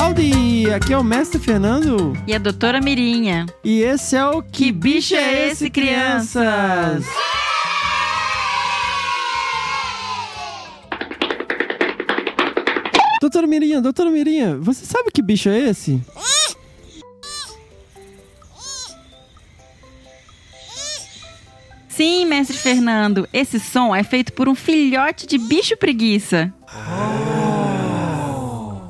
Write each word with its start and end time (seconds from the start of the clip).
Howdy! 0.00 0.70
Aqui 0.70 0.92
é 0.92 0.98
o 0.98 1.02
Mestre 1.02 1.40
Fernando. 1.40 2.12
E 2.24 2.32
a 2.32 2.38
doutora 2.38 2.80
Mirinha. 2.80 3.46
E 3.64 3.80
esse 3.82 4.14
é 4.14 4.24
o 4.24 4.40
Que, 4.40 4.66
que 4.66 4.72
Bicho 4.72 5.16
é 5.16 5.48
Esse, 5.48 5.68
crianças? 5.68 7.04
Doutora 13.20 13.48
Mirinha, 13.48 13.80
doutora 13.80 14.08
Mirinha, 14.08 14.56
você 14.58 14.86
sabe 14.86 15.10
que 15.12 15.20
bicho 15.20 15.48
é 15.48 15.58
esse? 15.58 16.00
Sim, 21.88 22.26
mestre 22.26 22.56
Fernando, 22.56 23.28
esse 23.32 23.58
som 23.58 23.94
é 23.94 24.04
feito 24.04 24.32
por 24.32 24.48
um 24.48 24.54
filhote 24.54 25.26
de 25.26 25.36
bicho 25.36 25.76
preguiça. 25.76 26.54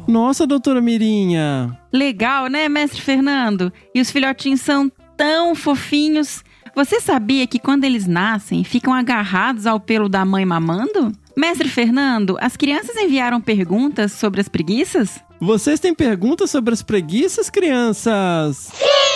Nossa, 0.09 0.47
doutora 0.47 0.81
Mirinha. 0.81 1.79
Legal, 1.93 2.47
né, 2.47 2.67
mestre 2.67 3.03
Fernando? 3.03 3.71
E 3.95 4.01
os 4.01 4.11
filhotinhos 4.11 4.63
são 4.63 4.91
tão 5.19 5.55
fofinhos. 5.55 6.43
Você 6.75 6.99
sabia 6.99 7.47
que 7.47 7.59
quando 7.59 7.85
eles 7.85 8.07
nascem, 8.07 8.65
ficam 8.65 8.95
agarrados 8.95 9.67
ao 9.67 9.79
pelo 9.79 10.09
da 10.09 10.25
mãe 10.25 10.47
mamando? 10.47 11.13
Mestre 11.37 11.69
Fernando, 11.69 12.39
as 12.41 12.57
crianças 12.57 12.97
enviaram 12.97 13.39
perguntas 13.39 14.13
sobre 14.13 14.41
as 14.41 14.49
preguiças? 14.49 15.21
Vocês 15.39 15.79
têm 15.79 15.95
perguntas 15.95 16.51
sobre 16.51 16.73
as 16.73 16.83
preguiças, 16.83 17.51
crianças? 17.51 18.71
Sim! 18.73 19.08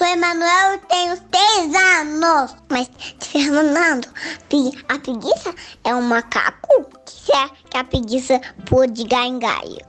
Sou 0.00 0.08
Emanuel 0.08 0.76
e 0.76 0.78
tenho 0.88 1.14
seis 1.14 1.74
anos. 1.74 2.56
Mas, 2.70 2.90
Fernando, 3.20 4.08
a 4.88 4.98
preguiça 4.98 5.54
é 5.84 5.94
um 5.94 6.00
macaco? 6.00 6.86
Que 7.04 7.32
é 7.32 7.50
que 7.68 7.76
a 7.76 7.84
preguiça 7.84 8.40
pôde 8.64 9.04
gai? 9.04 9.28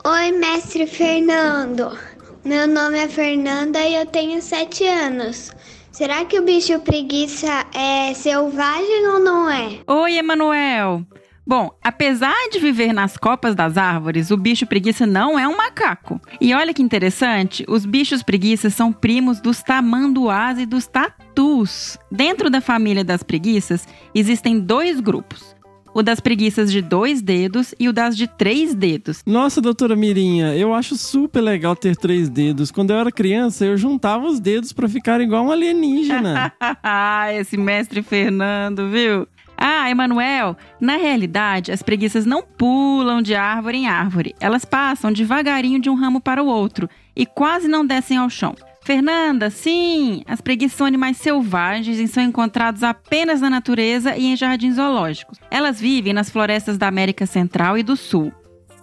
Oi, 0.06 0.32
mestre 0.34 0.86
Fernando. 0.86 1.98
Meu 2.44 2.68
nome 2.68 3.00
é 3.00 3.08
Fernanda 3.08 3.80
e 3.80 3.96
eu 3.96 4.06
tenho 4.06 4.42
sete 4.42 4.86
anos. 4.86 5.54
Será 5.94 6.26
que 6.26 6.38
o 6.38 6.44
bicho 6.44 6.78
preguiça 6.82 7.66
é 7.74 8.14
selvagem 8.14 9.08
ou 9.08 9.20
não 9.20 9.50
é? 9.50 9.80
Oi, 9.88 10.18
Emanuel. 10.18 11.06
Bom, 11.52 11.70
apesar 11.84 12.48
de 12.50 12.60
viver 12.60 12.94
nas 12.94 13.18
copas 13.18 13.54
das 13.54 13.76
árvores, 13.76 14.32
o 14.32 14.38
bicho 14.38 14.66
preguiça 14.66 15.06
não 15.06 15.38
é 15.38 15.46
um 15.46 15.58
macaco. 15.58 16.18
E 16.40 16.54
olha 16.54 16.74
que 16.74 16.82
interessante, 16.82 17.66
os 17.68 17.86
bichos 17.86 18.24
preguiças 18.24 18.74
são 18.74 18.94
primos 18.94 19.42
dos 19.42 19.62
tamanduás 19.62 20.58
e 20.58 20.66
dos 20.66 20.88
tatus. 20.88 21.98
Dentro 22.10 22.50
da 22.50 22.62
família 22.62 23.04
das 23.04 23.22
preguiças, 23.22 23.86
existem 24.16 24.62
dois 24.62 25.02
grupos. 25.02 25.54
O 25.94 26.02
das 26.02 26.22
preguiças 26.22 26.72
de 26.72 26.82
dois 26.82 27.22
dedos 27.22 27.76
e 27.78 27.90
o 27.90 27.94
das 27.94 28.16
de 28.16 28.28
três 28.28 28.74
dedos. 28.74 29.22
Nossa, 29.26 29.60
doutora 29.60 29.94
Mirinha, 29.94 30.56
eu 30.56 30.74
acho 30.74 30.96
super 30.96 31.42
legal 31.42 31.76
ter 31.76 31.98
três 31.98 32.30
dedos. 32.30 32.72
Quando 32.72 32.92
eu 32.92 32.98
era 32.98 33.12
criança, 33.12 33.66
eu 33.66 33.76
juntava 33.76 34.26
os 34.26 34.40
dedos 34.40 34.72
para 34.72 34.88
ficar 34.88 35.20
igual 35.20 35.48
um 35.48 35.52
alienígena. 35.52 36.54
ah, 36.82 37.34
esse 37.34 37.58
mestre 37.58 38.02
Fernando, 38.02 38.90
viu? 38.90 39.28
Ah, 39.64 39.92
Emanuel, 39.92 40.58
na 40.80 40.98
realidade, 40.98 41.72
as 41.72 41.84
preguiças 41.84 42.26
não 42.26 42.42
pulam 42.42 43.22
de 43.22 43.36
árvore 43.36 43.78
em 43.78 43.88
árvore. 43.88 44.34
Elas 44.40 44.66
passam 44.66 45.14
devagarinho 45.14 45.80
de 45.80 45.88
um 45.88 45.94
ramo 45.94 46.20
para 46.20 46.42
o 46.42 46.48
outro 46.48 46.90
e 47.16 47.28
quase 47.28 47.68
não 47.68 47.86
descem 47.86 48.18
ao 48.18 48.28
chão. 48.28 48.56
Fernanda, 48.84 49.52
sim, 49.52 50.24
as 50.26 50.42
preguiças 50.42 50.76
são 50.76 50.88
animais 50.88 51.18
selvagens 51.18 52.00
e 52.00 52.08
são 52.08 52.24
encontrados 52.24 52.82
apenas 52.82 53.40
na 53.40 53.52
natureza 53.52 54.18
e 54.18 54.26
em 54.26 54.36
jardins 54.36 54.78
zoológicos. 54.78 55.38
Elas 55.52 55.80
vivem 55.80 56.12
nas 56.12 56.32
florestas 56.32 56.76
da 56.76 56.88
América 56.88 57.28
Central 57.28 57.78
e 57.78 57.84
do 57.84 57.96
Sul. 57.96 58.34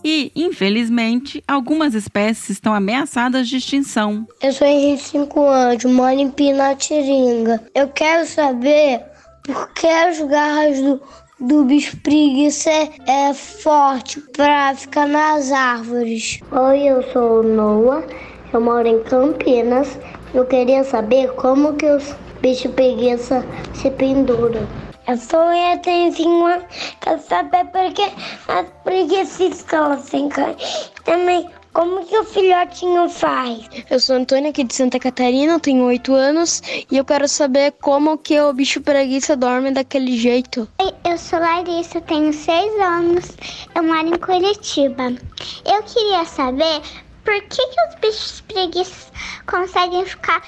E, 0.04 0.30
infelizmente, 0.36 1.42
algumas 1.48 1.92
espécies 1.92 2.50
estão 2.50 2.72
ameaçadas 2.72 3.48
de 3.48 3.56
extinção. 3.56 4.24
Eu 4.40 4.52
sou 4.52 4.64
Henrique 4.64 5.02
5 5.02 5.40
anos, 5.44 5.84
moro 5.86 6.20
em 6.20 6.30
Pinatiringa. 6.30 7.60
Eu 7.74 7.88
quero 7.88 8.24
saber 8.24 9.02
porque 9.48 9.86
as 9.86 10.20
garras 10.20 10.78
do, 10.82 11.00
do 11.40 11.64
bicho 11.64 11.96
preguiça 12.02 12.70
é, 12.70 12.90
é 13.06 13.34
forte 13.34 14.20
para 14.36 14.74
ficar 14.74 15.08
nas 15.08 15.50
árvores. 15.50 16.40
Oi, 16.52 16.82
eu 16.82 17.02
sou 17.10 17.40
o 17.40 17.42
Noah, 17.42 18.04
eu 18.52 18.60
moro 18.60 18.86
em 18.86 19.02
Campinas. 19.04 19.98
Eu 20.34 20.44
queria 20.44 20.84
saber 20.84 21.32
como 21.36 21.72
que 21.76 21.86
os 21.86 22.14
bichos 22.42 22.70
preguiça 22.72 23.42
se 23.72 23.90
penduram. 23.90 24.68
Eu 25.08 25.16
sou 25.16 25.40
o 25.40 25.72
Etenzinho, 25.72 26.62
quero 27.00 27.22
saber 27.22 27.64
porque 27.72 28.02
as 28.48 28.66
preguiças 28.84 29.40
estão 29.40 29.92
assim. 29.92 30.28
Também 31.04 31.48
como 31.78 32.04
que 32.04 32.18
o 32.18 32.24
filhotinho 32.24 33.08
faz? 33.08 33.60
Eu 33.88 34.00
sou 34.00 34.16
Antônia 34.16 34.50
aqui 34.50 34.64
de 34.64 34.74
Santa 34.74 34.98
Catarina, 34.98 35.60
tenho 35.60 35.84
8 35.84 36.12
anos 36.12 36.60
e 36.90 36.96
eu 36.96 37.04
quero 37.04 37.28
saber 37.28 37.70
como 37.80 38.18
que 38.18 38.40
o 38.40 38.52
bicho 38.52 38.80
preguiça 38.80 39.36
dorme 39.36 39.70
daquele 39.70 40.18
jeito. 40.18 40.68
Eu 41.08 41.16
sou 41.16 41.38
Larissa, 41.38 42.00
tenho 42.00 42.32
6 42.32 42.80
anos, 42.80 43.26
eu 43.76 43.84
moro 43.84 44.08
em 44.08 44.18
Curitiba. 44.18 45.04
Eu 45.64 45.80
queria 45.84 46.24
saber 46.24 46.82
por 47.24 47.40
que, 47.42 47.64
que 47.68 47.88
os 47.88 47.94
bichos 48.00 48.40
preguiças 48.40 49.12
conseguem 49.46 50.04
ficar 50.04 50.42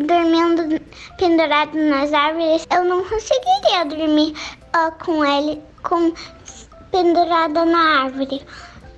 dormindo 0.00 0.82
pendurados 1.16 1.80
nas 1.80 2.12
árvores? 2.12 2.66
Eu 2.74 2.82
não 2.82 3.04
conseguiria 3.04 3.84
dormir 3.84 4.34
uh, 4.74 5.04
com 5.04 5.24
ele 5.24 5.62
com 5.84 6.12
pendurada 6.90 7.64
na 7.64 8.02
árvore. 8.02 8.42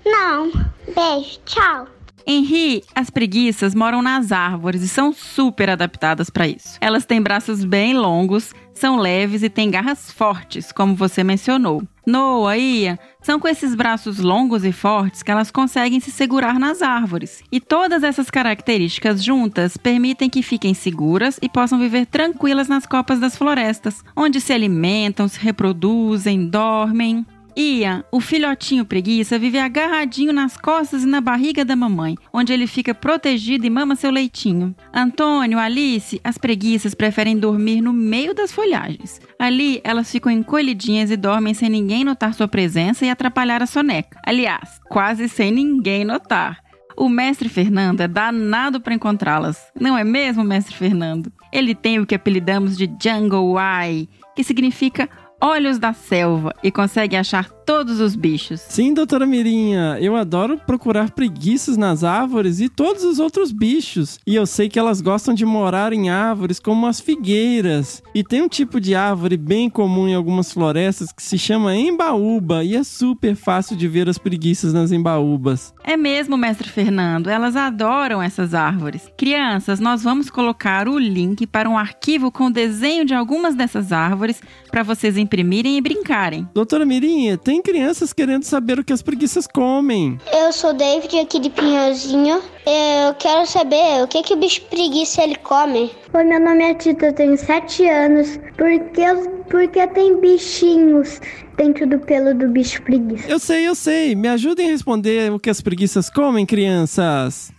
Não. 0.06 0.74
Beijo, 0.87 1.39
tchau. 1.45 1.87
Henri, 2.27 2.83
as 2.95 3.11
preguiças 3.11 3.75
moram 3.75 4.00
nas 4.00 4.33
árvores 4.33 4.83
e 4.83 4.89
são 4.89 5.12
super 5.12 5.69
adaptadas 5.69 6.31
para 6.31 6.49
isso. 6.49 6.78
Elas 6.81 7.05
têm 7.05 7.21
braços 7.21 7.65
bem 7.65 7.95
longos, 7.95 8.55
são 8.72 8.97
leves 8.97 9.43
e 9.43 9.50
têm 9.50 9.71
garras 9.71 10.11
fortes, 10.11 10.73
como 10.73 10.94
você 10.94 11.23
mencionou. 11.23 11.83
Noah, 12.06 12.56
Ia, 12.56 12.99
são 13.23 13.39
com 13.39 13.49
esses 13.49 13.75
braços 13.75 14.19
longos 14.19 14.65
e 14.65 14.73
fortes 14.73 15.23
que 15.23 15.31
elas 15.31 15.50
conseguem 15.50 16.00
se 16.00 16.11
segurar 16.11 16.59
nas 16.59 16.83
árvores. 16.83 17.43
E 17.53 17.61
todas 17.61 18.03
essas 18.03 18.31
características 18.31 19.23
juntas 19.23 19.77
permitem 19.77 20.28
que 20.28 20.43
fiquem 20.43 20.75
seguras 20.75 21.39
e 21.41 21.49
possam 21.49 21.78
viver 21.78 22.06
tranquilas 22.06 22.69
nas 22.69 22.87
copas 22.87 23.19
das 23.19 23.37
florestas, 23.37 24.03
onde 24.17 24.41
se 24.41 24.53
alimentam, 24.53 25.28
se 25.28 25.39
reproduzem, 25.39 26.47
dormem. 26.47 27.25
Ian, 27.57 28.05
o 28.11 28.21
filhotinho 28.21 28.85
preguiça, 28.85 29.39
vive 29.39 29.59
agarradinho 29.59 30.33
nas 30.33 30.57
costas 30.57 31.05
e 31.05 31.07
na 31.07 31.21
barriga 31.21 31.65
da 31.65 31.77
mamãe, 31.77 32.17
onde 32.33 32.53
ele 32.53 32.67
fica 32.67 32.95
protegido 32.95 33.65
e 33.65 33.71
mama 33.71 33.95
seu 33.95 34.11
leitinho. 34.11 34.75
Antônio, 34.93 35.59
Alice, 35.59 36.21
as 36.25 36.37
preguiças 36.37 36.95
preferem 36.95 37.39
dormir 37.39 37.81
no 37.81 37.93
meio 37.93 38.35
das 38.35 38.53
folhagens. 38.53 39.21
Ali, 39.39 39.81
elas 39.85 40.11
ficam 40.11 40.33
encolhidinhas 40.33 41.11
e 41.11 41.17
dormem 41.17 41.55
sem 41.55 41.69
ninguém 41.69 42.05
notar 42.05 42.35
sua 42.35 42.49
presença 42.49 43.07
e 43.07 43.11
atrapalhar 43.11 43.63
a 43.63 43.67
soneca. 43.67 44.19
Aliás, 44.27 44.81
quase 44.89 45.29
sem 45.29 45.53
ninguém 45.53 46.05
notar. 46.05 46.65
O 46.97 47.09
mestre 47.09 47.49
Fernando 47.49 48.01
é 48.03 48.09
danado 48.09 48.81
para 48.81 48.95
encontrá-las, 48.95 49.61
não 49.79 49.99
é 49.99 50.05
mesmo, 50.05 50.45
mestre 50.45 50.77
Fernando? 50.77 51.33
Ele 51.53 51.75
tem 51.75 51.99
o 51.99 52.07
que 52.07 52.15
apelidamos 52.15 52.77
de 52.77 52.89
Jungle 53.03 53.57
Eye, 53.59 54.09
que 54.37 54.45
significa 54.45 55.09
olhos 55.44 55.78
da 55.78 55.93
selva. 55.93 56.55
E 56.62 56.71
consegue 56.71 57.16
achar 57.16 57.50
todos 57.65 58.01
os 58.01 58.15
bichos. 58.15 58.61
Sim, 58.69 58.93
doutora 58.93 59.27
Mirinha, 59.27 59.99
eu 60.01 60.17
adoro 60.17 60.59
procurar 60.67 61.11
preguiças 61.11 61.77
nas 61.77 62.05
árvores 62.05 62.61
e 62.61 62.69
todos 62.69 63.05
os 63.05 63.19
outros 63.19 63.53
bichos. 63.53 64.19
E 64.27 64.35
eu 64.35 64.47
sei 64.47 64.69
que 64.69 64.79
elas 64.79 65.01
gostam 65.01 65.35
de 65.35 65.45
morar 65.45 65.93
em 65.93 66.11
árvores 66.11 66.61
como 66.61 66.87
as 66.87 67.01
figueiras. 67.01 68.03
E 68.15 68.23
tem 68.23 68.43
um 68.43 68.49
tipo 68.49 68.81
de 68.81 68.95
árvore 68.95 69.37
bem 69.37 69.71
comum 69.71 70.09
em 70.09 70.15
algumas 70.15 70.53
florestas 70.53 71.13
que 71.13 71.23
se 71.23 71.39
chama 71.39 71.75
embaúba 71.75 72.62
e 72.62 72.77
é 72.77 72.85
super 72.85 73.35
fácil 73.35 73.77
de 73.77 73.88
ver 73.88 74.09
as 74.09 74.19
preguiças 74.19 74.73
nas 74.73 74.93
embaúbas. 74.93 75.75
É 75.83 75.97
mesmo, 75.97 76.37
mestre 76.37 76.69
Fernando, 76.69 77.29
elas 77.29 77.56
adoram 77.56 78.23
essas 78.23 78.55
árvores. 78.55 79.09
Crianças, 79.17 79.81
nós 79.81 80.03
vamos 80.03 80.31
colocar 80.31 80.88
o 80.88 80.99
link 80.99 81.47
para 81.47 81.69
um 81.69 81.79
arquivo 81.79 82.31
com 82.31 82.50
desenho 82.50 83.05
de 83.05 83.15
algumas 83.15 83.55
dessas 83.55 83.93
árvores 83.93 84.43
para 84.71 84.83
vocês 84.83 85.17
imprimirem 85.17 85.77
e 85.77 85.81
brincarem. 85.81 86.49
Doutora 86.55 86.85
Mirinha, 86.85 87.38
tem 87.38 87.54
tem 87.55 87.62
crianças 87.62 88.12
querendo 88.12 88.43
saber 88.43 88.81
o 88.81 88.85
que 88.85 88.93
as 88.93 89.01
preguiças 89.01 89.47
comem. 89.47 90.19
Eu 90.33 90.53
sou 90.53 90.75
David 90.75 91.21
aqui 91.21 91.39
de 91.39 91.51
Pinhãozinho. 91.51 92.43
Eu 92.67 93.15
quero 93.17 93.47
saber 93.47 94.03
o 94.03 94.09
que, 94.09 94.25
que 94.25 94.35
o 94.35 94.37
bicho 94.37 94.62
preguiça 94.62 95.23
ele 95.23 95.37
come. 95.37 95.93
Oi, 96.12 96.25
meu 96.25 96.41
nome 96.41 96.65
é 96.65 96.75
Tita, 96.75 97.06
eu 97.06 97.12
tenho 97.12 97.37
7 97.37 97.87
anos. 97.89 98.41
Porque, 98.56 99.03
porque 99.49 99.87
tem 99.87 100.21
bichinhos 100.21 101.21
dentro 101.56 101.87
do 101.87 102.01
pelo 102.01 102.35
do 102.35 102.49
bicho 102.49 102.83
preguiça. 102.83 103.29
Eu 103.29 103.39
sei, 103.39 103.69
eu 103.69 103.77
sei. 103.77 104.17
Me 104.17 104.27
ajudem 104.27 104.67
a 104.67 104.71
responder 104.71 105.31
o 105.31 105.39
que 105.39 105.49
as 105.49 105.61
preguiças 105.61 106.11
comem, 106.11 106.45
crianças. 106.45 107.53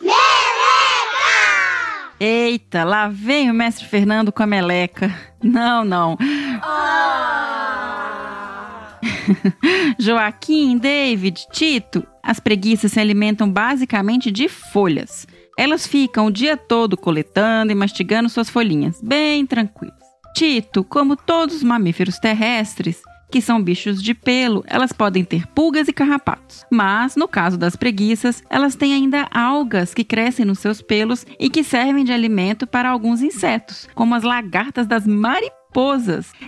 Meleca! 0.00 0.22
Eita, 2.20 2.84
lá 2.84 3.08
vem 3.08 3.50
o 3.50 3.54
mestre 3.54 3.86
Fernando 3.86 4.30
com 4.30 4.44
a 4.44 4.46
meleca. 4.46 5.12
Não, 5.42 5.84
não. 5.84 6.16
Oh. 6.64 7.41
Joaquim, 9.98 10.78
David, 10.78 11.46
Tito, 11.52 12.06
as 12.22 12.32
As 12.32 12.40
preguiças 12.40 12.92
se 12.92 13.00
alimentam 13.00 13.50
basicamente 13.50 14.30
de 14.30 14.48
folhas. 14.48 15.26
Elas 15.58 15.86
ficam 15.86 16.26
o 16.26 16.30
dia 16.30 16.56
todo 16.56 16.96
coletando 16.96 17.70
e 17.70 17.74
mastigando 17.74 18.28
suas 18.28 18.48
folhinhas, 18.48 19.00
bem 19.02 19.44
tranquilas. 19.44 19.94
Tito, 20.34 20.82
como 20.82 21.14
todos 21.14 21.56
os 21.56 21.62
mamíferos 21.62 22.18
terrestres, 22.18 23.02
que 23.30 23.42
são 23.42 23.62
bichos 23.62 24.02
de 24.02 24.14
pelo, 24.14 24.64
elas 24.66 24.92
podem 24.92 25.24
ter 25.24 25.46
pulgas 25.48 25.88
e 25.88 25.92
carrapatos. 25.92 26.64
Mas, 26.70 27.16
no 27.16 27.28
caso 27.28 27.58
das 27.58 27.76
preguiças, 27.76 28.42
elas 28.48 28.74
têm 28.74 28.94
ainda 28.94 29.28
algas 29.30 29.92
que 29.92 30.04
crescem 30.04 30.44
nos 30.44 30.58
seus 30.58 30.80
pelos 30.80 31.26
e 31.38 31.50
que 31.50 31.62
servem 31.62 32.04
de 32.04 32.12
alimento 32.12 32.66
para 32.66 32.90
alguns 32.90 33.20
insetos, 33.20 33.88
como 33.94 34.14
as 34.14 34.22
lagartas 34.22 34.86
das 34.86 35.06
mariposas. 35.06 35.61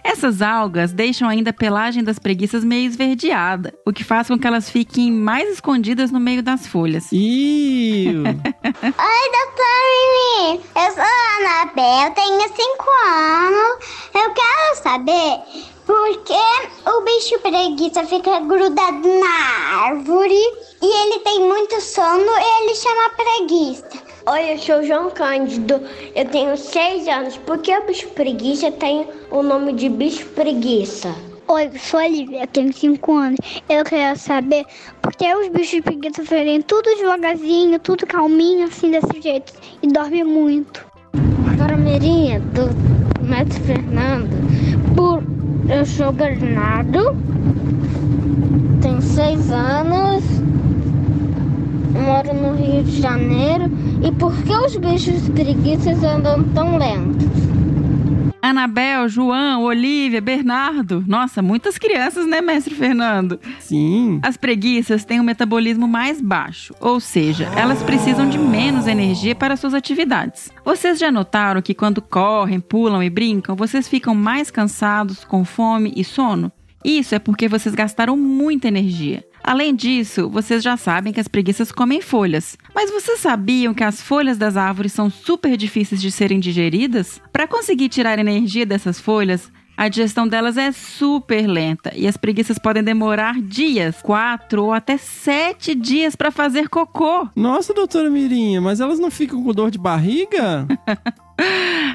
Essas 0.03 0.43
algas 0.43 0.93
deixam 0.93 1.29
ainda 1.29 1.51
a 1.51 1.53
pelagem 1.53 2.05
das 2.05 2.19
preguiças 2.19 2.63
meio 2.63 2.87
esverdeada, 2.87 3.75
o 3.87 3.93
que 3.93 4.05
faz 4.05 4.29
com 4.29 4.39
que 4.39 4.47
elas 4.47 4.71
fiquem 4.71 5.11
mais 5.11 5.51
escondidas 5.51 6.11
no 6.11 6.21
meio 6.21 6.43
das 6.43 6.67
folhas. 6.67 7.11
Oi, 8.23 8.23
doutor 8.85 9.75
Mimi. 10.15 10.61
Eu 10.77 10.93
sou 10.93 11.03
a 11.03 11.37
Anabel, 11.39 12.11
tenho 12.15 12.41
5 12.41 12.55
anos. 13.07 13.79
Eu 14.15 14.33
quero 14.33 14.83
saber 14.83 15.41
por 15.87 16.25
que 16.25 16.91
o 16.91 17.01
bicho 17.03 17.39
preguiça 17.41 18.05
fica 18.05 18.41
grudado 18.41 19.09
na 19.21 19.87
árvore 19.87 20.41
e 20.83 20.87
ele 21.03 21.19
tem 21.21 21.41
muito 21.41 21.81
sono 21.81 22.25
e 22.25 22.63
ele 22.63 22.75
chama 22.75 23.11
preguiça. 23.11 24.04
Oi, 24.27 24.55
eu 24.55 24.59
sou 24.59 24.77
o 24.77 24.83
João 24.83 25.11
Cândido, 25.11 25.83
eu 26.17 26.25
tenho 26.25 26.57
6 26.57 27.07
anos. 27.09 27.37
Por 27.37 27.59
que 27.59 27.77
o 27.77 27.87
bicho 27.87 28.09
preguiça 28.09 28.73
tem 28.73 29.07
o 29.31 29.43
nome 29.43 29.75
de 29.75 29.91
bicho 29.91 30.25
preguiça? 30.29 31.15
Oi, 31.47 31.67
eu 31.67 31.79
sou 31.79 32.01
a 32.01 32.09
Lívia, 32.09 32.41
eu 32.41 32.47
tenho 32.47 32.73
5 32.73 33.13
anos. 33.13 33.39
Eu 33.69 33.85
quero 33.85 34.19
saber 34.19 34.65
por 35.03 35.15
que 35.15 35.31
os 35.35 35.49
bichos 35.49 35.81
preguiça 35.81 36.25
fazem 36.25 36.63
tudo 36.63 36.97
devagarzinho, 36.97 37.79
tudo 37.79 38.07
calminho, 38.07 38.67
assim, 38.67 38.91
desse 38.93 39.21
jeito. 39.21 39.53
E 39.83 39.89
dorme 39.89 40.25
muito. 40.25 40.87
Agora, 41.53 41.77
Mirinha, 41.77 42.41
do 42.41 42.71
Mestre 43.23 43.61
Fernando, 43.65 44.31
por... 44.97 45.23
eu 45.71 45.85
sou 45.85 46.09
o 46.09 46.13
Bernardo, 46.13 47.15
tenho 48.81 49.03
6 49.03 49.53
anos, 49.53 50.25
moro 51.95 52.35
no 52.35 52.55
Rio 52.55 52.83
de 52.83 53.01
Janeiro. 53.01 53.71
E 54.03 54.13
por 54.13 54.35
que 54.43 54.55
os 54.55 54.77
bichos 54.77 55.29
preguiças 55.31 56.03
andam 56.03 56.43
tão 56.53 56.77
lentos? 56.77 57.55
Anabel, 58.45 59.09
João, 59.09 59.63
Olivia, 59.63 60.21
Bernardo. 60.21 61.03
Nossa, 61.07 61.41
muitas 61.41 61.79
crianças, 61.79 62.27
né, 62.27 62.43
mestre 62.43 62.75
Fernando? 62.75 63.41
Sim. 63.59 64.21
As 64.23 64.37
preguiças 64.37 65.03
têm 65.03 65.19
um 65.19 65.25
metabolismo 65.25 65.89
mais 65.89 66.21
baixo, 66.21 66.75
ou 66.79 67.01
seja, 67.01 67.51
elas 67.57 67.83
precisam 67.83 68.29
de 68.29 68.39
menos 68.39 68.87
energia 68.87 69.35
para 69.35 69.57
suas 69.57 69.73
atividades. 69.73 70.53
Vocês 70.63 70.99
já 70.99 71.11
notaram 71.11 71.63
que 71.63 71.73
quando 71.73 72.03
correm, 72.03 72.61
pulam 72.61 73.03
e 73.03 73.09
brincam, 73.09 73.57
vocês 73.57 73.89
ficam 73.89 74.15
mais 74.15 74.51
cansados, 74.51 75.25
com 75.25 75.43
fome 75.43 75.95
e 75.97 76.05
sono? 76.05 76.53
Isso 76.85 77.15
é 77.15 77.19
porque 77.19 77.49
vocês 77.49 77.75
gastaram 77.75 78.15
muita 78.15 78.69
energia. 78.69 79.25
Além 79.47 79.75
disso, 79.75 80.31
vocês 80.31 80.63
já 80.63 80.75
sabem 80.75 81.13
que 81.13 81.21
as 81.21 81.29
preguiças 81.29 81.71
comem 81.71 82.01
folhas. 82.01 82.57
Mas 82.75 82.91
vocês 82.91 83.21
sabiam 83.21 83.75
que 83.75 83.85
as 83.85 84.01
folhas 84.01 84.39
das 84.39 84.57
árvores 84.57 84.95
são 84.95 85.11
super 85.11 85.55
difíceis 85.55 86.01
de 86.01 86.11
serem 86.11 86.41
digeridas? 86.41 87.21
Para 87.31 87.47
conseguir 87.47 87.91
tirar 87.91 88.19
energia 88.19 88.65
dessas 88.65 88.99
folhas, 88.99 89.53
a 89.77 89.87
digestão 89.89 90.27
delas 90.27 90.57
é 90.57 90.73
super 90.73 91.47
lenta 91.47 91.93
e 91.95 92.07
as 92.07 92.17
preguiças 92.17 92.59
podem 92.59 92.83
demorar 92.83 93.39
dias, 93.43 94.01
quatro 94.01 94.65
ou 94.65 94.73
até 94.73 94.97
sete 94.97 95.75
dias 95.75 96.17
para 96.17 96.31
fazer 96.31 96.71
cocô. 96.71 97.29
Nossa, 97.37 97.75
doutora 97.75 98.09
Mirinha, 98.09 98.63
mas 98.63 98.81
elas 98.81 98.99
não 98.99 99.11
ficam 99.11 99.43
com 99.45 99.53
dor 99.53 99.71
de 99.71 99.79
barriga? 99.79 100.67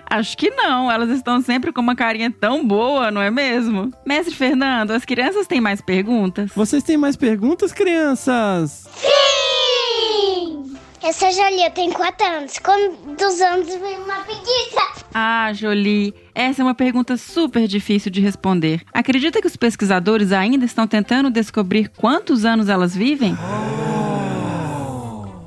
Acho 0.10 0.38
que 0.38 0.50
não, 0.50 0.92
elas 0.92 1.10
estão 1.10 1.42
sempre 1.42 1.72
com 1.72 1.82
uma 1.82 1.96
carinha 1.96 2.32
tão 2.32 2.66
boa, 2.66 3.12
não 3.12 3.22
é 3.22 3.30
mesmo? 3.30 3.94
Mestre 4.06 4.34
Fernando, 4.34 4.92
as 4.92 5.06
crianças 5.06 5.46
têm 5.46 5.62
mais 5.62 5.82
perguntas? 5.82 6.52
Vocês 6.56 6.82
têm 6.84 6.98
mais 6.98 7.16
perguntas, 7.16 7.72
crianças? 7.72 8.88
Sim! 8.96 10.76
Eu 11.02 11.14
sou 11.14 11.30
a 11.30 11.32
Jolie, 11.32 11.64
eu 11.64 11.72
tenho 11.72 11.94
4 11.94 12.28
anos. 12.28 12.60
Quantos 12.60 13.40
anos 13.40 13.68
vem 13.68 13.98
uma 14.00 14.16
preguiça? 14.16 15.06
Ah, 15.14 15.52
Jolie, 15.54 16.14
essa 16.36 16.62
é 16.62 16.66
uma 16.66 16.76
pergunta 16.76 17.16
super 17.16 17.68
difícil 17.68 18.12
de 18.12 18.20
responder. 18.20 18.82
Acredita 18.94 19.40
que 19.40 19.48
os 19.48 19.56
pesquisadores 19.56 20.34
ainda 20.34 20.66
estão 20.66 20.86
tentando 20.86 21.30
descobrir 21.30 21.90
quantos 21.96 22.44
anos 22.44 22.68
elas 22.68 22.94
vivem? 22.94 23.38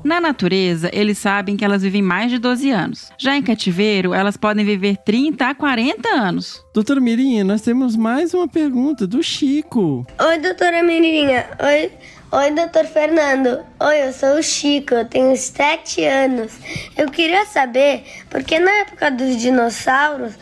Na 0.03 0.19
natureza, 0.19 0.89
eles 0.91 1.17
sabem 1.17 1.55
que 1.55 1.63
elas 1.63 1.81
vivem 1.81 2.01
mais 2.01 2.29
de 2.29 2.37
12 2.37 2.69
anos. 2.71 3.09
Já 3.17 3.37
em 3.37 3.41
cativeiro, 3.41 4.13
elas 4.13 4.35
podem 4.35 4.65
viver 4.65 4.97
30 4.97 5.47
a 5.47 5.55
40 5.55 6.09
anos. 6.09 6.61
Doutora 6.73 6.99
Mirinha, 6.99 7.43
nós 7.43 7.61
temos 7.61 7.95
mais 7.95 8.33
uma 8.33 8.47
pergunta 8.47 9.07
do 9.07 9.23
Chico. 9.23 10.05
Oi, 10.19 10.39
doutora 10.39 10.83
Mirinha. 10.83 11.45
Oi, 11.63 11.89
oi, 12.33 12.49
doutor 12.51 12.85
Fernando. 12.85 13.59
Oi, 13.79 14.07
eu 14.07 14.11
sou 14.11 14.39
o 14.39 14.43
Chico, 14.43 14.95
eu 14.95 15.05
tenho 15.05 15.37
7 15.37 16.03
anos. 16.03 16.51
Eu 16.97 17.09
queria 17.11 17.45
saber, 17.45 18.03
porque 18.29 18.59
na 18.59 18.71
época 18.71 19.11
dos 19.11 19.37
dinossauros, 19.37 20.33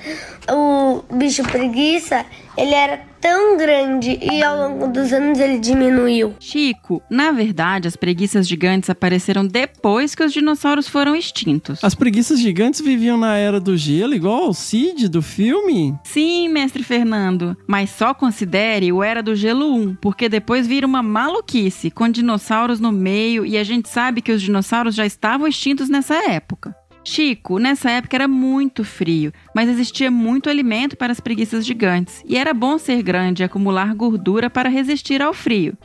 o 0.49 1.03
bicho 1.13 1.43
preguiça, 1.43 2.25
ele 2.57 2.73
era 2.73 3.11
tão 3.21 3.55
grande 3.55 4.17
e 4.19 4.43
ao 4.43 4.57
longo 4.57 4.87
dos 4.87 5.13
anos 5.13 5.39
ele 5.39 5.59
diminuiu. 5.59 6.33
Chico, 6.39 7.01
na 7.09 7.31
verdade, 7.31 7.87
as 7.87 7.95
preguiças 7.95 8.47
gigantes 8.47 8.89
apareceram 8.89 9.45
depois 9.45 10.15
que 10.15 10.23
os 10.23 10.33
dinossauros 10.33 10.87
foram 10.87 11.15
extintos. 11.15 11.83
As 11.83 11.93
preguiças 11.93 12.39
gigantes 12.39 12.81
viviam 12.81 13.17
na 13.17 13.37
era 13.37 13.59
do 13.59 13.77
gelo, 13.77 14.15
igual 14.15 14.45
ao 14.45 14.53
Cid 14.53 15.07
do 15.07 15.21
filme? 15.21 15.95
Sim, 16.03 16.49
mestre 16.49 16.83
Fernando, 16.83 17.55
mas 17.67 17.91
só 17.91 18.13
considere 18.13 18.91
o 18.91 19.03
Era 19.03 19.21
do 19.21 19.35
Gelo 19.35 19.71
1, 19.75 19.95
porque 19.95 20.27
depois 20.27 20.65
vira 20.65 20.87
uma 20.87 21.03
maluquice, 21.03 21.80
com 21.89 22.09
dinossauros 22.09 22.79
no 22.79 22.91
meio 22.91 23.45
e 23.45 23.57
a 23.57 23.63
gente 23.63 23.89
sabe 23.89 24.21
que 24.21 24.31
os 24.31 24.41
dinossauros 24.41 24.93
já 24.93 25.05
estavam 25.05 25.47
extintos 25.47 25.89
nessa 25.89 26.15
época. 26.29 26.75
Chico, 27.03 27.57
nessa 27.57 27.89
época 27.89 28.15
era 28.15 28.27
muito 28.27 28.83
frio, 28.83 29.33
mas 29.55 29.67
existia 29.67 30.11
muito 30.11 30.49
alimento 30.49 30.95
para 30.95 31.11
as 31.11 31.19
preguiças 31.19 31.65
gigantes, 31.65 32.21
e 32.27 32.37
era 32.37 32.53
bom 32.53 32.77
ser 32.77 33.01
grande 33.01 33.41
e 33.41 33.45
acumular 33.45 33.95
gordura 33.95 34.49
para 34.49 34.69
resistir 34.69 35.21
ao 35.21 35.33
frio. 35.33 35.75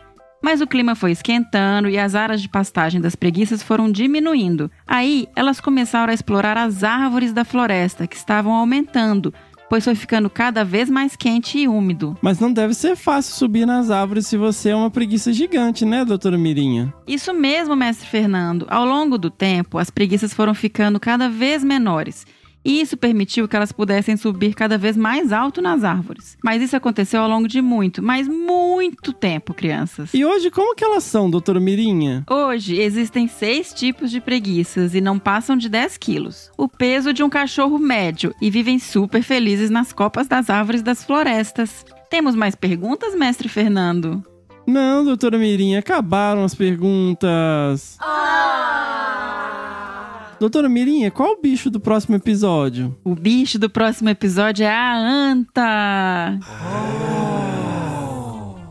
Mas 0.43 0.61
o 0.61 0.67
clima 0.67 0.95
foi 0.95 1.13
esquentando 1.13 1.89
e 1.89 1.99
as 1.99 2.15
áreas 2.15 2.43
de 2.43 2.49
pastagem 2.49 3.01
das 3.01 3.17
preguiças 3.17 3.63
foram 3.63 3.91
diminuindo. 3.91 4.71
Aí 4.87 5.27
elas 5.35 5.61
começaram 5.61 6.11
a 6.11 6.15
explorar 6.15 6.59
as 6.59 6.85
árvores 6.85 7.33
da 7.33 7.45
floresta, 7.45 8.07
que 8.07 8.15
estavam 8.15 8.53
aumentando, 8.53 9.33
pois 9.69 9.85
foi 9.85 9.95
ficando 9.95 10.31
cada 10.31 10.65
vez 10.65 10.89
mais 10.89 11.17
quente 11.17 11.59
e 11.59 11.69
úmido. 11.69 12.17
Mas 12.21 12.39
não 12.39 12.53
deve 12.53 12.75
ser 12.75 12.97
fácil 12.97 13.35
subir 13.35 13.67
nas 13.67 13.91
árvores 13.91 14.27
se 14.27 14.37
você 14.37 14.71
é 14.71 14.77
uma 14.77 14.91
preguiça 14.91 15.33
gigante, 15.33 15.85
né, 15.85 16.05
doutora 16.05 16.39
Mirinha? 16.39 16.93
Isso 17.07 17.33
mesmo, 17.33 17.77
mestre 17.77 18.07
Fernando. 18.09 18.67
Ao 18.69 18.85
longo 18.85 19.19
do 19.19 19.31
tempo, 19.31 19.79
as 19.79 19.91
preguiças 19.91 20.33
foram 20.33 20.55
ficando 20.55 21.01
cada 21.01 21.29
vez 21.29 21.63
menores. 21.63 22.27
E 22.67 22.81
isso 22.81 22.97
permitiu 22.97 23.47
que 23.47 23.55
elas 23.55 23.71
pudessem 23.71 24.17
subir 24.17 24.53
cada 24.53 24.77
vez 24.77 24.97
mais 24.97 25.33
alto 25.33 25.63
nas 25.63 25.85
árvores. 25.85 26.37
Mas 26.43 26.61
isso 26.61 26.75
aconteceu 26.75 27.23
ao 27.23 27.29
longo 27.29 27.47
de 27.47 27.63
muito, 27.63 28.03
mas 28.03 28.27
muito 28.27 29.13
tempo, 29.13 29.55
crianças. 29.55 30.13
E 30.13 30.25
hoje, 30.25 30.51
como 30.51 30.75
que 30.75 30.85
elas 30.85 31.05
são, 31.05 31.31
doutora 31.31 31.61
Mirinha? 31.61 32.25
Hoje, 32.29 32.81
existem 32.81 33.29
seis 33.29 33.73
tipos 33.73 34.11
de 34.11 34.21
preguiças 34.21 34.97
e 34.97 35.01
não 35.01 35.17
passam 35.17 35.57
de 35.57 35.69
10 35.69 35.97
quilos. 35.97 36.51
O 36.59 36.69
peso 36.69 37.13
de 37.13 37.23
um 37.23 37.31
cachorro 37.31 37.79
médio 37.79 38.35
e 38.43 38.51
vivem 38.51 38.81
super 38.81 39.23
felizes 39.23 39.71
nas 39.71 39.93
copas 39.93 40.27
das 40.27 40.51
árvores 40.51 40.83
das 40.83 41.05
florestas. 41.05 41.85
Temos 42.11 42.35
mais 42.35 42.57
perguntas, 42.57 43.15
mestre 43.15 43.49
Fernando? 43.49 44.25
Não, 44.67 45.05
doutora 45.05 45.39
Mirinha, 45.39 45.79
acabaram 45.79 46.43
as 46.43 46.53
perguntas. 46.53 47.97
Doutora 50.39 50.69
Mirinha, 50.69 51.11
qual 51.11 51.33
o 51.33 51.41
bicho 51.41 51.71
do 51.71 51.81
próximo 51.81 52.17
episódio? 52.17 52.95
O 53.03 53.15
bicho 53.15 53.59
do 53.59 53.71
próximo 53.71 54.11
episódio 54.11 54.65
é 54.65 54.71
a 54.71 54.95
anta. 54.95 56.39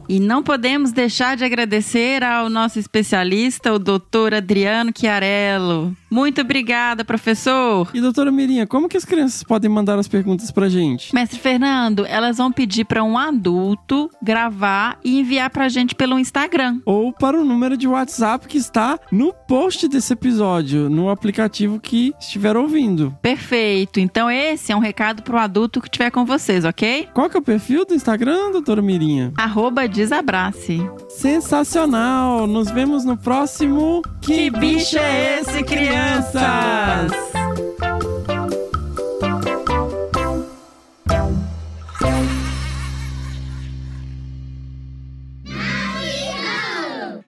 E 0.08 0.20
não 0.20 0.44
podemos 0.44 0.92
deixar 0.92 1.36
de 1.36 1.44
agradecer 1.44 2.24
ao 2.24 2.50
nosso 2.50 2.80
especialista, 2.80 3.74
o 3.74 3.80
doutor 3.80 4.34
Adriano 4.34 4.92
Chiarello. 4.96 5.96
Muito 6.10 6.40
obrigada, 6.42 7.04
professor. 7.04 7.90
E 7.94 8.00
doutora 8.00 8.32
Mirinha, 8.32 8.66
como 8.66 8.88
que 8.88 8.96
as 8.96 9.04
crianças 9.04 9.44
podem 9.44 9.70
mandar 9.70 10.00
as 10.00 10.08
perguntas 10.08 10.50
pra 10.50 10.70
gente? 10.70 11.14
Mestre 11.14 11.40
Fernando, 11.40 12.06
elas 12.06 12.38
vão 12.38 12.52
pedir 12.52 12.86
para 12.86 13.04
um 13.04 13.18
adulto 13.18 14.10
gravar 14.22 14.98
e 15.04 15.20
enviar 15.20 15.50
pra 15.50 15.68
gente 15.68 15.94
pelo 15.94 16.18
Instagram. 16.18 16.80
Ou 16.86 17.12
para 17.12 17.38
o 17.40 17.44
número 17.44 17.76
de 17.76 17.88
WhatsApp 17.88 18.48
que 18.48 18.58
está 18.58 18.98
no 19.12 19.34
post 19.34 19.88
desse 19.88 20.14
episódio, 20.14 20.90
no 20.90 21.10
aplicativo 21.10 21.80
que 21.80 22.14
estiver 22.20 22.56
ouvindo. 22.56 23.14
Perfeito. 23.22 24.00
Então 24.00 24.32
esse 24.32 24.72
é 24.72 24.76
um 24.76 24.80
recado 24.80 25.22
pro 25.22 25.38
adulto 25.38 25.82
que 25.82 25.88
estiver 25.88 26.12
com 26.12 26.24
vocês, 26.24 26.64
ok? 26.64 27.10
Qual 27.14 27.30
que 27.30 27.36
é 27.36 27.40
o 27.40 27.44
perfil 27.44 27.86
do 27.86 27.94
Instagram, 27.94 28.52
doutora 28.52 28.82
Mirinha? 28.82 29.34
Arroba 29.36 29.88
desabrace. 29.96 30.80
Sensacional! 31.10 32.46
Nos 32.46 32.70
vemos 32.70 33.06
no 33.06 33.18
próximo 33.18 34.02
Que 34.22 34.50
bicho 34.50 34.98
é 34.98 35.40
esse, 35.40 35.64
crianças? 35.64 37.35